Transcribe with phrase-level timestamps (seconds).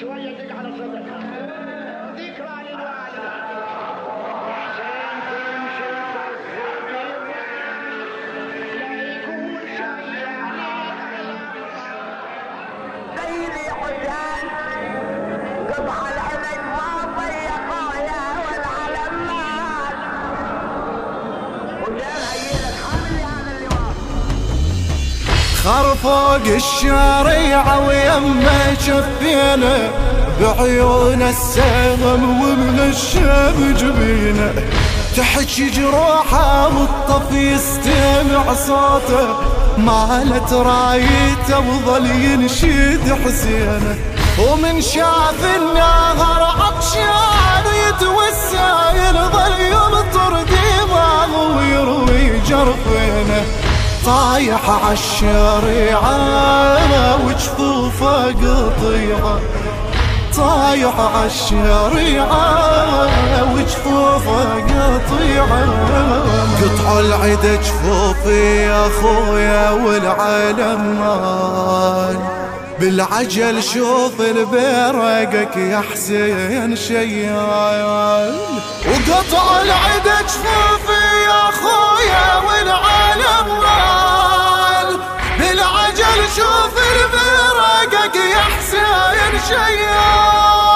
[0.00, 1.06] شوية دق على صدرك.
[2.16, 3.73] ذكرى للوالدة
[25.64, 29.90] خر فوق الشريعة ويما شفينا
[30.40, 34.52] بعيون السهم ومن الشام جبينه
[35.16, 39.28] تحكي جروحه والطف يستمع صوته
[39.78, 43.98] مالت رايته وظل ينشد حسينه.
[44.38, 46.42] ومن شاف النهر
[54.06, 56.18] طايح عالشريعة
[57.26, 59.38] وجفوفه قطيعة.
[60.36, 62.44] طايح عالشريعة
[63.54, 65.64] وجفوفه قطيعة.
[66.62, 72.43] قطع العدا جفوفي يا خويا والعالم مال.
[72.78, 78.38] بالعجل شوف البرقك يا حسين شيال.
[78.86, 85.00] وقطع العدا جفوفي يا خويا والعالم مال
[85.38, 90.73] بالعجل شوف البرقك يا حسين شيال.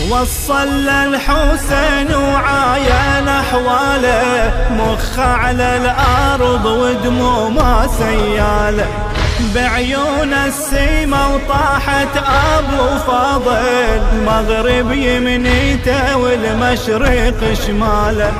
[0.00, 8.86] وصل الحسين وعاين أحواله مخ على الأرض ودمومه سياله.
[9.54, 18.32] بعيون السيمة وطاحت أبو فاضل مغرب يمنيته والمشرق شماله.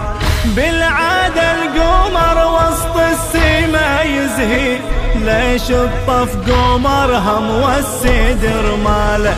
[0.45, 4.79] بالعادة القمر وسط السيمة يزهي
[5.15, 9.37] ليش الطف قمرهم والسدر ماله.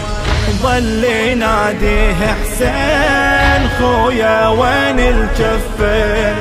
[0.66, 6.36] ظل يناديه حسين خويا وين الجفين؟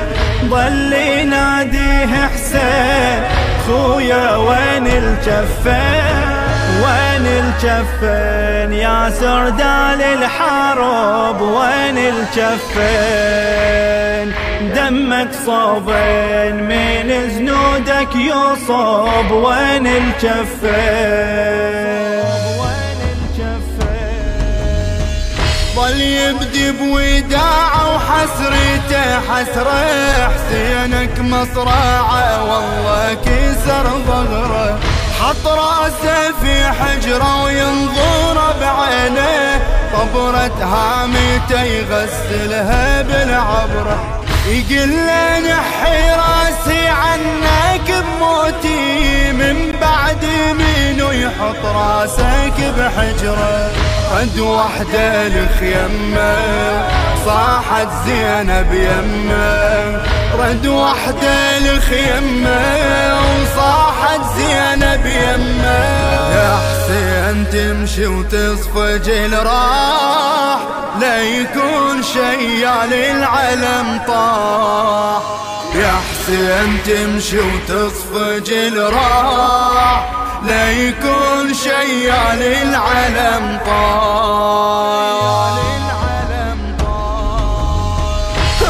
[0.50, 3.22] ظل يناديه حسين
[3.66, 6.26] خويا وين الجفين؟
[6.82, 13.46] وين الجفين؟ يا سردال الحرب وين الجفين؟
[14.74, 21.46] دمك صوبين من زنودك يصوب وين الجفين؟
[25.96, 34.78] ظل يبدي بوداعه وحسرته حسرة حسينك مصرعة والله كسر ظهره.
[35.20, 39.60] حط رأسه في حجره وينظر بعينه
[39.92, 50.24] طبرة هامته يغسلها بالعبره يقول له نحي راسي عنك بموتي من بعد
[50.58, 53.70] منو يحط راسك بحجره.
[54.12, 56.36] رد وحدة الخيمة
[57.24, 60.02] صاحت زينب يمه.
[60.38, 62.60] رد وحدة الخيمة
[63.20, 65.84] وصاحت زينب يمه.
[66.34, 70.60] يا حسين تمشي وتصفج الراح
[71.00, 75.22] لا يكون شيال العلم طاح.
[75.74, 80.25] يا حسين تمشي وتصفج الراح
[80.70, 85.06] يكون شيال العلم طال.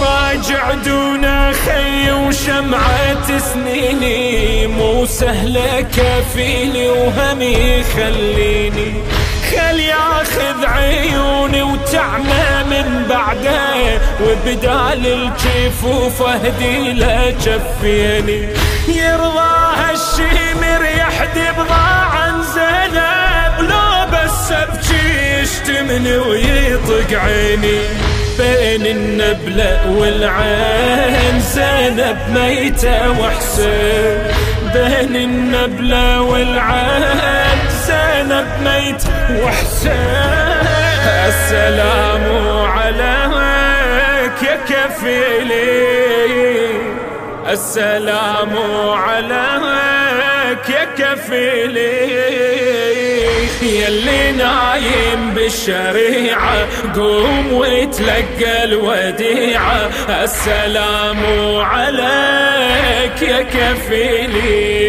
[0.03, 4.67] راجع دون خي وشمعة سنيني.
[4.67, 8.95] مو سهلة كفيلي وهمي خليني.
[9.51, 14.01] خل ياخذ عيوني وتعمى من بعده.
[14.23, 18.49] وبدال الجفوف اهدي له جفيني.
[18.89, 20.26] يرضى هالشيمر
[25.87, 27.78] يشتمني ويطق عيني
[28.39, 31.41] بين النبلة والعين.
[31.41, 34.19] زينب ميتة وحسين
[34.75, 37.59] بين النبلة والعين.
[37.87, 39.05] زينب ميت
[39.43, 40.66] وحسين.
[41.28, 42.25] السلام
[42.66, 45.87] عليك يا كفيلي.
[47.53, 48.53] السلام
[48.93, 52.66] عليك يا كفيلي.
[53.66, 59.91] يلي نايم بالشريعة قوم وتلقى الوديعة.
[60.24, 61.21] السلام
[61.57, 64.86] عليك يا كفيلي.